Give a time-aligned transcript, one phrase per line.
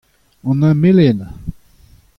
[0.49, 1.29] An hini melenañ.